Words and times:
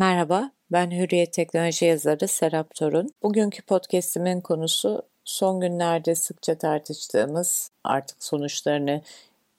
Merhaba, 0.00 0.50
ben 0.72 0.90
Hürriyet 0.90 1.32
Teknoloji 1.32 1.84
yazarı 1.84 2.28
Serap 2.28 2.74
Torun. 2.74 3.08
Bugünkü 3.22 3.62
podcastimin 3.62 4.40
konusu 4.40 5.02
son 5.24 5.60
günlerde 5.60 6.14
sıkça 6.14 6.54
tartıştığımız, 6.54 7.70
artık 7.84 8.24
sonuçlarını 8.24 9.02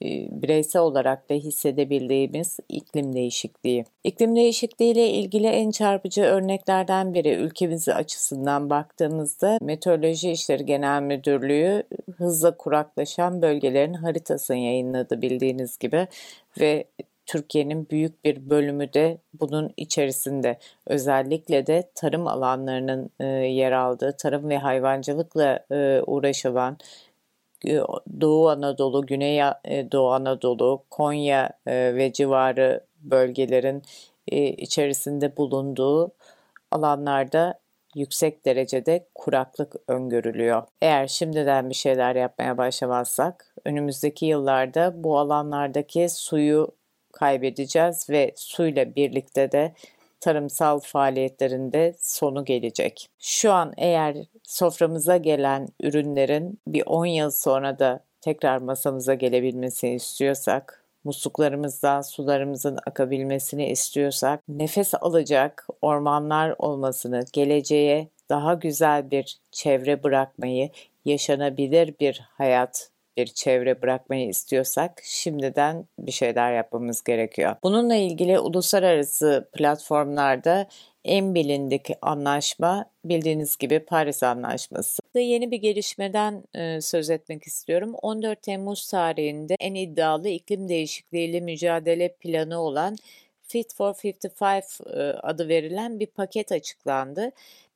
e, 0.04 0.08
bireysel 0.42 0.82
olarak 0.82 1.30
da 1.30 1.34
hissedebildiğimiz 1.34 2.60
iklim 2.70 3.14
değişikliği. 3.14 3.86
İklim 4.04 4.36
değişikliği 4.36 4.92
ile 4.92 5.10
ilgili 5.10 5.48
en 5.48 5.72
çarpıcı 5.72 6.22
örneklerden 6.22 7.14
biri 7.14 7.34
ülkemiz 7.34 7.90
açısından 7.90 8.70
baktığımızda 8.70 9.58
Meteoroloji 9.62 10.32
İşleri 10.32 10.66
Genel 10.66 11.02
Müdürlüğü 11.02 11.84
hızla 12.18 12.58
kuraklaşan 12.58 13.42
bölgelerin 13.42 13.94
haritasını 13.94 14.58
yayınladı 14.58 15.22
bildiğiniz 15.22 15.78
gibi 15.78 16.08
ve 16.60 16.86
Türkiye'nin 17.32 17.90
büyük 17.90 18.26
bir 18.26 18.50
bölümü 18.50 18.94
de 18.94 19.18
bunun 19.34 19.74
içerisinde. 19.78 20.60
Özellikle 20.88 21.68
de 21.68 21.92
tarım 21.96 22.28
alanlarının 22.28 23.10
e, 23.20 23.26
yer 23.26 23.72
aldığı, 23.72 24.18
tarım 24.18 24.50
ve 24.50 24.58
hayvancılıkla 24.58 25.66
e, 25.72 26.02
uğraşılan 26.08 26.78
e, 27.68 27.80
Doğu 28.22 28.50
Anadolu, 28.50 29.06
Güney 29.06 29.40
Doğu 29.92 30.12
Anadolu, 30.12 30.84
Konya 30.90 31.50
ve 31.68 32.14
civarı 32.14 32.84
bölgelerin 33.02 33.84
içerisinde 34.58 35.38
bulunduğu 35.38 36.12
alanlarda 36.72 37.60
yüksek 37.96 38.46
derecede 38.46 39.08
kuraklık 39.16 39.76
öngörülüyor. 39.88 40.64
Eğer 40.82 41.08
şimdiden 41.08 41.70
bir 41.70 41.76
şeyler 41.76 42.16
yapmaya 42.16 42.58
başlamazsak 42.58 43.56
önümüzdeki 43.66 44.26
yıllarda 44.26 45.04
bu 45.04 45.18
alanlardaki 45.18 46.10
suyu 46.10 46.81
kaybedeceğiz 47.14 48.10
ve 48.10 48.34
suyla 48.36 48.96
birlikte 48.96 49.52
de 49.52 49.74
tarımsal 50.20 50.80
faaliyetlerinde 50.80 51.96
sonu 52.00 52.46
gelecek. 52.46 53.08
Şu 53.20 53.52
an 53.52 53.74
eğer 53.78 54.18
soframıza 54.44 55.18
gelen 55.18 55.68
ürünlerin 55.84 56.60
bir 56.68 56.84
10 56.86 57.06
yıl 57.06 57.32
sonra 57.32 57.80
da 57.80 58.04
tekrar 58.22 58.58
masamıza 58.58 59.14
gelebilmesini 59.14 59.96
istiyorsak, 59.96 60.84
musluklarımızdan 61.04 62.02
sularımızın 62.02 62.78
akabilmesini 62.88 63.70
istiyorsak, 63.70 64.44
nefes 64.48 64.94
alacak 65.02 65.68
ormanlar 65.82 66.56
olmasını, 66.58 67.26
geleceğe 67.34 68.08
daha 68.30 68.54
güzel 68.54 69.12
bir 69.12 69.38
çevre 69.52 70.04
bırakmayı, 70.04 70.70
yaşanabilir 71.06 71.94
bir 72.00 72.22
hayat 72.38 72.91
bir 73.18 73.26
çevre 73.26 73.82
bırakmayı 73.82 74.28
istiyorsak 74.28 75.02
şimdiden 75.04 75.86
bir 76.00 76.12
şeyler 76.12 76.54
yapmamız 76.54 77.04
gerekiyor. 77.04 77.56
Bununla 77.64 77.96
ilgili 77.96 78.40
uluslararası 78.40 79.50
platformlarda 79.54 80.68
en 81.06 81.36
bilindik 81.36 81.90
anlaşma 82.02 82.86
bildiğiniz 83.06 83.58
gibi 83.58 83.80
Paris 83.80 84.24
Anlaşması. 84.24 85.02
Ve 85.16 85.22
yeni 85.22 85.52
bir 85.52 85.58
gelişmeden 85.58 86.44
e, 86.54 86.82
söz 86.82 87.10
etmek 87.10 87.44
istiyorum. 87.44 87.94
14 88.02 88.42
Temmuz 88.42 88.88
tarihinde 88.88 89.56
en 89.60 89.76
iddialı 89.76 90.30
iklim 90.30 90.70
değişikliğiyle 90.70 91.40
mücadele 91.40 92.14
planı 92.14 92.60
olan 92.60 92.98
Fit 93.52 93.76
for 93.76 93.96
55 94.04 94.82
e, 94.86 95.00
adı 95.00 95.48
verilen 95.48 96.00
bir 96.00 96.06
paket 96.08 96.52
açıklandı. 96.52 97.32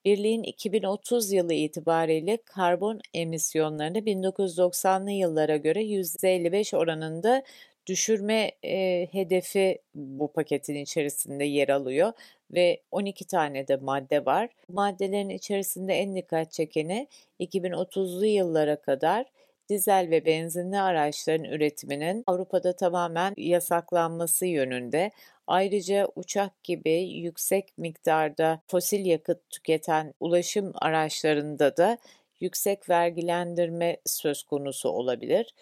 Birliğin 0.06 0.44
2030 0.44 1.32
yılı 1.32 1.54
itibariyle 1.54 2.38
karbon 2.38 3.00
emisyonlarını 3.14 3.98
1990'lı 3.98 5.12
yıllara 5.12 5.58
göre 5.58 5.84
%55 5.84 6.78
oranında 6.78 7.44
düşürme 7.88 8.52
e, 8.64 9.08
hedefi 9.12 9.80
bu 9.96 10.32
paketin 10.32 10.76
içerisinde 10.76 11.44
yer 11.44 11.70
alıyor 11.70 12.12
ve 12.52 12.82
12 12.92 13.26
tane 13.26 13.68
de 13.68 13.76
madde 13.76 14.26
var. 14.26 14.50
Maddelerin 14.70 15.30
içerisinde 15.30 15.94
en 15.94 16.16
dikkat 16.16 16.52
çekeni 16.52 17.08
2030'lu 17.40 18.26
yıllara 18.26 18.82
kadar 18.82 19.26
dizel 19.70 20.10
ve 20.10 20.26
benzinli 20.26 20.80
araçların 20.80 21.44
üretiminin 21.44 22.24
Avrupa'da 22.28 22.76
tamamen 22.76 23.34
yasaklanması 23.38 24.46
yönünde. 24.46 25.12
Ayrıca 25.48 26.08
uçak 26.16 26.64
gibi 26.64 27.02
yüksek 27.02 27.78
miktarda 27.78 28.62
fosil 28.68 29.06
yakıt 29.06 29.50
tüketen 29.50 30.14
ulaşım 30.20 30.72
araçlarında 30.76 31.78
da 31.78 31.98
yüksek 32.40 32.90
vergilendirme 32.90 33.98
söz 34.06 34.44
konusu 34.44 34.90
olabilir. 34.90 35.54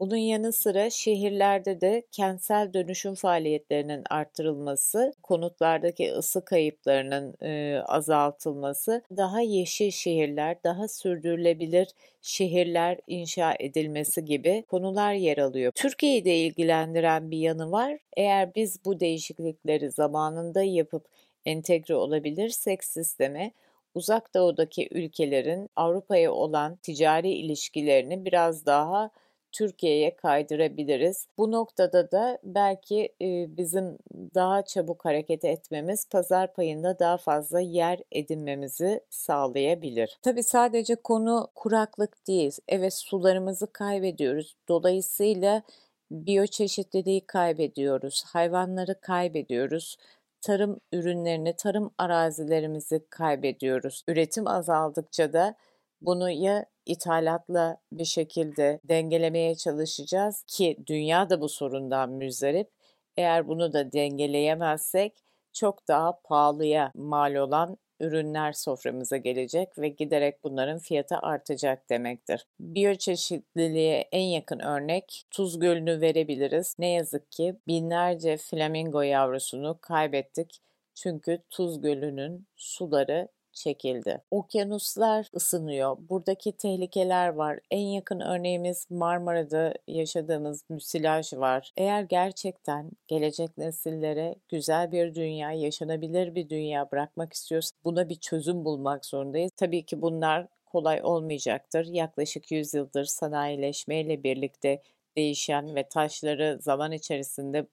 Bunun 0.00 0.16
yanı 0.16 0.52
sıra 0.52 0.90
şehirlerde 0.90 1.80
de 1.80 2.02
kentsel 2.12 2.72
dönüşüm 2.72 3.14
faaliyetlerinin 3.14 4.02
arttırılması, 4.10 5.12
konutlardaki 5.22 6.12
ısı 6.12 6.44
kayıplarının 6.44 7.34
e, 7.42 7.80
azaltılması, 7.86 9.02
daha 9.16 9.40
yeşil 9.40 9.90
şehirler, 9.90 10.56
daha 10.64 10.88
sürdürülebilir 10.88 11.88
şehirler 12.22 12.98
inşa 13.06 13.54
edilmesi 13.60 14.24
gibi 14.24 14.64
konular 14.68 15.12
yer 15.12 15.38
alıyor. 15.38 15.72
Türkiye'yi 15.74 16.24
de 16.24 16.36
ilgilendiren 16.36 17.30
bir 17.30 17.38
yanı 17.38 17.72
var. 17.72 17.98
Eğer 18.16 18.54
biz 18.54 18.84
bu 18.84 19.00
değişiklikleri 19.00 19.90
zamanında 19.90 20.62
yapıp 20.62 21.08
entegre 21.46 21.94
olabilirsek 21.94 22.84
sisteme 22.84 23.52
Uzak 23.94 24.34
Doğu'daki 24.34 24.88
ülkelerin 24.90 25.68
Avrupa'ya 25.76 26.32
olan 26.32 26.76
ticari 26.76 27.30
ilişkilerini 27.30 28.24
biraz 28.24 28.66
daha 28.66 29.10
Türkiye'ye 29.52 30.16
kaydırabiliriz. 30.16 31.26
Bu 31.38 31.52
noktada 31.52 32.10
da 32.10 32.38
belki 32.44 33.14
bizim 33.56 33.98
daha 34.34 34.62
çabuk 34.62 35.04
hareket 35.04 35.44
etmemiz 35.44 36.08
pazar 36.10 36.52
payında 36.52 36.98
daha 36.98 37.16
fazla 37.16 37.60
yer 37.60 38.00
edinmemizi 38.12 39.00
sağlayabilir. 39.10 40.18
Tabi 40.22 40.42
sadece 40.42 40.94
konu 40.94 41.48
kuraklık 41.54 42.26
değil. 42.26 42.52
Evet 42.68 42.94
sularımızı 42.94 43.72
kaybediyoruz. 43.72 44.56
Dolayısıyla 44.68 45.62
biyoçeşitliliği 46.10 47.26
kaybediyoruz. 47.26 48.24
Hayvanları 48.26 49.00
kaybediyoruz 49.00 49.96
tarım 50.40 50.80
ürünlerini, 50.92 51.56
tarım 51.56 51.90
arazilerimizi 51.98 53.06
kaybediyoruz. 53.10 54.02
Üretim 54.08 54.46
azaldıkça 54.46 55.32
da 55.32 55.54
bunu 56.00 56.30
ya 56.30 56.66
ithalatla 56.88 57.76
bir 57.92 58.04
şekilde 58.04 58.80
dengelemeye 58.84 59.54
çalışacağız 59.54 60.44
ki 60.46 60.76
dünya 60.86 61.30
da 61.30 61.40
bu 61.40 61.48
sorundan 61.48 62.10
müzdarip. 62.10 62.70
Eğer 63.16 63.48
bunu 63.48 63.72
da 63.72 63.92
dengeleyemezsek 63.92 65.24
çok 65.52 65.88
daha 65.88 66.20
pahalıya 66.20 66.92
mal 66.94 67.34
olan 67.34 67.78
ürünler 68.00 68.52
soframıza 68.52 69.16
gelecek 69.16 69.78
ve 69.78 69.88
giderek 69.88 70.44
bunların 70.44 70.78
fiyatı 70.78 71.16
artacak 71.18 71.90
demektir. 71.90 72.46
Biyoçeşitliliğe 72.60 74.08
en 74.12 74.24
yakın 74.24 74.58
örnek 74.58 75.24
Tuz 75.30 75.58
Gölü'nü 75.58 76.00
verebiliriz. 76.00 76.76
Ne 76.78 76.88
yazık 76.88 77.32
ki 77.32 77.56
binlerce 77.66 78.36
flamingo 78.36 79.02
yavrusunu 79.02 79.78
kaybettik. 79.80 80.60
Çünkü 80.94 81.38
Tuz 81.50 81.80
Gölü'nün 81.80 82.46
suları 82.56 83.28
çekildi. 83.58 84.22
Okyanuslar 84.30 85.30
ısınıyor. 85.36 85.96
Buradaki 86.08 86.52
tehlikeler 86.52 87.28
var. 87.28 87.60
En 87.70 87.86
yakın 87.86 88.20
örneğimiz 88.20 88.86
Marmara'da 88.90 89.74
yaşadığımız 89.88 90.64
müsilaj 90.68 91.32
var. 91.32 91.72
Eğer 91.76 92.02
gerçekten 92.02 92.90
gelecek 93.06 93.58
nesillere 93.58 94.34
güzel 94.48 94.92
bir 94.92 95.14
dünya, 95.14 95.52
yaşanabilir 95.52 96.34
bir 96.34 96.48
dünya 96.48 96.90
bırakmak 96.92 97.32
istiyorsak 97.32 97.84
buna 97.84 98.08
bir 98.08 98.16
çözüm 98.16 98.64
bulmak 98.64 99.04
zorundayız. 99.04 99.50
Tabii 99.56 99.86
ki 99.86 100.02
bunlar 100.02 100.46
kolay 100.66 101.00
olmayacaktır. 101.02 101.84
Yaklaşık 101.84 102.50
100 102.50 102.74
yıldır 102.74 103.04
sanayileşmeyle 103.04 104.22
birlikte 104.22 104.82
değişen 105.16 105.74
ve 105.74 105.88
taşları 105.88 106.58
zaman 106.60 106.92
içerisinde 106.92 107.66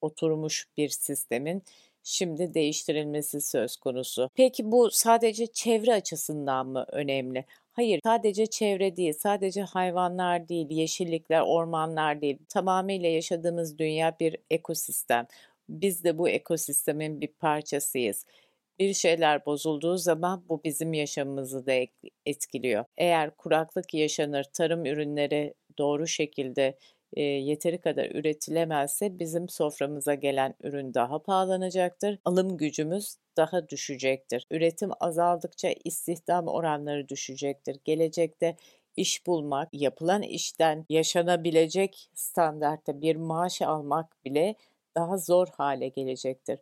oturmuş 0.00 0.66
bir 0.76 0.88
sistemin 0.88 1.62
şimdi 2.04 2.54
değiştirilmesi 2.54 3.40
söz 3.40 3.76
konusu. 3.76 4.30
Peki 4.34 4.72
bu 4.72 4.90
sadece 4.90 5.46
çevre 5.46 5.94
açısından 5.94 6.66
mı 6.66 6.86
önemli? 6.92 7.44
Hayır, 7.72 8.00
sadece 8.04 8.46
çevre 8.46 8.96
değil, 8.96 9.12
sadece 9.12 9.62
hayvanlar 9.62 10.48
değil, 10.48 10.66
yeşillikler, 10.70 11.40
ormanlar 11.40 12.20
değil. 12.20 12.38
Tamamıyla 12.48 13.08
yaşadığımız 13.08 13.78
dünya 13.78 14.16
bir 14.20 14.36
ekosistem. 14.50 15.26
Biz 15.68 16.04
de 16.04 16.18
bu 16.18 16.28
ekosistemin 16.28 17.20
bir 17.20 17.28
parçasıyız. 17.28 18.26
Bir 18.78 18.94
şeyler 18.94 19.46
bozulduğu 19.46 19.96
zaman 19.96 20.44
bu 20.48 20.60
bizim 20.64 20.92
yaşamımızı 20.92 21.66
da 21.66 21.72
etkiliyor. 22.26 22.84
Eğer 22.96 23.36
kuraklık 23.36 23.94
yaşanır, 23.94 24.44
tarım 24.44 24.86
ürünleri 24.86 25.54
doğru 25.78 26.06
şekilde 26.06 26.78
e, 27.14 27.22
yeteri 27.22 27.78
kadar 27.78 28.10
üretilemezse 28.10 29.18
bizim 29.18 29.48
soframıza 29.48 30.14
gelen 30.14 30.54
ürün 30.62 30.94
daha 30.94 31.18
pahalanacaktır. 31.18 32.18
Alım 32.24 32.56
gücümüz 32.56 33.16
daha 33.36 33.68
düşecektir. 33.68 34.46
Üretim 34.50 34.90
azaldıkça 35.00 35.68
istihdam 35.84 36.48
oranları 36.48 37.08
düşecektir. 37.08 37.76
Gelecekte 37.84 38.56
iş 38.96 39.26
bulmak, 39.26 39.68
yapılan 39.72 40.22
işten 40.22 40.86
yaşanabilecek 40.88 42.10
standartta 42.14 43.00
bir 43.00 43.16
maaş 43.16 43.62
almak 43.62 44.24
bile 44.24 44.54
daha 44.94 45.16
zor 45.16 45.48
hale 45.48 45.88
gelecektir. 45.88 46.58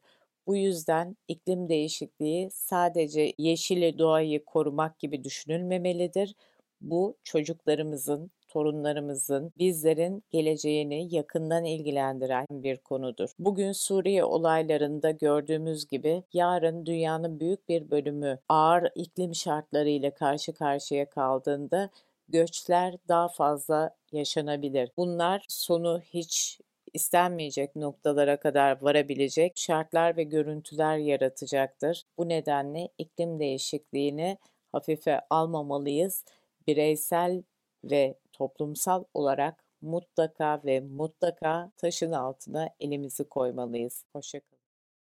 Bu 0.47 0.57
yüzden 0.57 1.17
iklim 1.29 1.69
değişikliği 1.69 2.51
sadece 2.51 3.33
yeşili 3.39 3.99
doğayı 3.99 4.45
korumak 4.45 4.99
gibi 4.99 5.25
düşünülmemelidir. 5.25 6.35
Bu 6.81 7.17
çocuklarımızın, 7.25 8.31
torunlarımızın, 8.53 9.53
bizlerin 9.59 10.25
geleceğini 10.31 11.15
yakından 11.15 11.65
ilgilendiren 11.65 12.47
bir 12.51 12.77
konudur. 12.77 13.31
Bugün 13.39 13.73
Suriye 13.73 14.25
olaylarında 14.25 15.11
gördüğümüz 15.11 15.87
gibi 15.87 16.23
yarın 16.33 16.87
dünyanın 16.87 17.41
büyük 17.41 17.69
bir 17.69 17.91
bölümü 17.91 18.39
ağır 18.49 18.89
iklim 18.95 19.35
şartlarıyla 19.35 20.15
karşı 20.15 20.53
karşıya 20.55 21.11
kaldığında 21.11 21.91
göçler 22.29 22.95
daha 23.09 23.29
fazla 23.29 23.97
yaşanabilir. 24.13 24.91
Bunlar 24.97 25.45
sonu 25.49 26.01
hiç 26.01 26.61
istenmeyecek 26.93 27.77
noktalara 27.77 28.41
kadar 28.41 28.83
varabilecek 28.83 29.53
şartlar 29.57 30.17
ve 30.17 30.23
görüntüler 30.23 30.97
yaratacaktır. 30.97 32.03
Bu 32.19 32.29
nedenle 32.29 32.89
iklim 32.99 33.41
değişikliğini 33.41 34.39
hafife 34.73 35.21
almamalıyız. 35.31 36.25
Bireysel 36.67 37.43
ve 37.85 38.15
toplumsal 38.43 39.05
olarak 39.15 39.65
mutlaka 39.83 40.61
ve 40.65 40.81
mutlaka 40.81 41.73
taşın 41.77 42.13
altına 42.13 42.69
elimizi 42.81 43.29
koymalıyız. 43.29 44.05
Hoşçakalın. 44.13 44.62